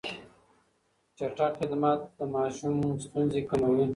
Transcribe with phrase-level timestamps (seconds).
[1.17, 3.85] چټک خدمت د ماشوم ستونزې کموي.